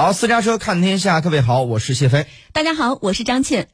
[0.00, 2.26] 好，私家车看天下，各位好，我是谢飞。
[2.54, 3.68] 大家好，我是张倩。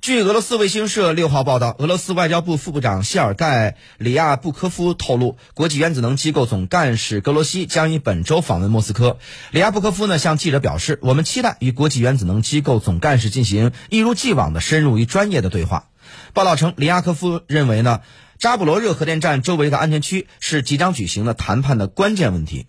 [0.00, 9.18] 据俄罗斯卫星社六号报道，俄罗斯外交部副部长谢尔盖·里亚布科夫透露，国际原子能机构总干事格罗西将于本周访问莫斯科。
[9.50, 15.88] 里亚布科夫呢向记者表示，我们期待与国际原子能机构总干事进行一如既往的深入与专业的对话。
[16.34, 18.02] 报道称，里亚科夫认为呢，
[18.38, 22.66] 扎布罗热核电站周围的安全区是即将举行的谈判的关键问题。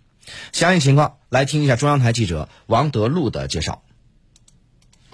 [0.52, 3.82] 详细情况，来听一下中央台记者王德禄的介绍。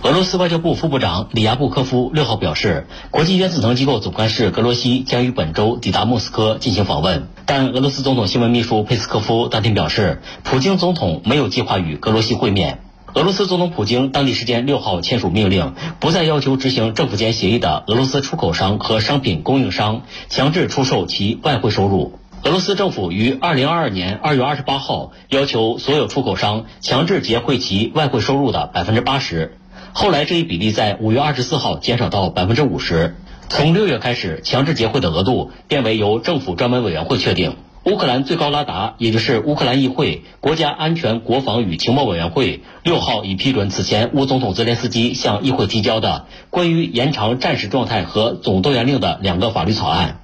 [0.01, 7.27] 俄罗斯外交部副部长里亚布科夫六号表示，国际原子能机构总干事格罗西将于本周抵达莫斯科进行访问。
[7.45, 12.79] 但俄罗斯总统新闻秘书佩斯科夫当天表示，普京总统没有计划与格罗西会面。
[13.13, 22.20] 俄罗斯总统普京当地时间六号签署命令，不再要求执行政府间协议的俄罗斯出口商和商品供应商强制出售其外汇收入。
[22.43, 29.57] 俄罗斯政府于二零二二年二月二十八号要求所有出口商强制结汇其外汇收入的百分之八十。
[29.91, 33.17] 后来这一比例在五月二十四号减少到百分之五十。
[33.49, 37.57] 从六月开始，强制结汇的额度变为由政府专门委员会确定。
[37.84, 50.20] 乌克兰最高拉达，也就是乌克兰议会国家安全、国防与情报委员会，六号已批准此前乌总统泽连斯基向议会提交的关于延长战时状态和总动员令的两个法律草案。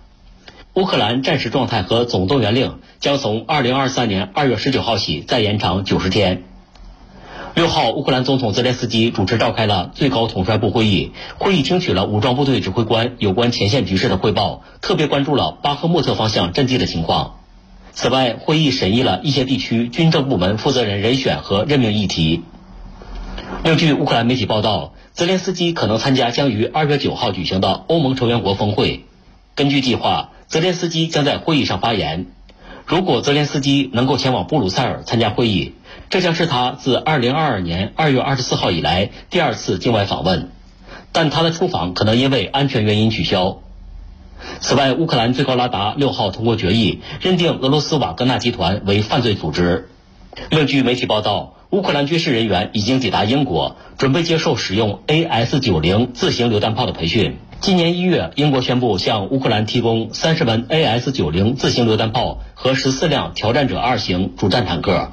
[0.76, 6.44] 乌克兰战时状态和总动员令将从二零二三年二月十九号起再延长九十天。
[7.54, 17.38] 六号，乌克兰总统泽连斯基主持召开了最高统帅部会议，会议听取了武装部队指挥官有关前线局势的汇报，特别关注了巴赫穆特方向阵地的情况。
[17.94, 22.44] 此外，会议审议了一些地区军政部门负责人人选和任命议题。
[23.64, 29.06] 另据乌克兰媒体报道，泽连斯基可能参加将于二月九号举行的欧盟成员国峰会。
[29.56, 32.28] 根据计划，泽连斯基将在会议上发言。
[32.86, 35.74] 如果泽连斯基能够前往布鲁塞尔参加会议，
[36.10, 40.52] 这将是他自2022年2月24号以来第二次境外访问，
[41.12, 43.58] 但他的出访可能因为安全原因取消。
[44.60, 49.90] 此外，乌克兰最高拉达6号通过决议，认定俄罗斯瓦格纳集团为犯罪组织。
[50.52, 57.36] 另据媒体报道，乌克兰军事人员已经抵达英国，准备接受使用 AS-90 自行榴弹炮的培训。
[57.60, 65.12] 今年一月，英国宣布向乌克兰提供三十门 AS-90 自行榴弹炮和十四辆挑战者二型主战坦克。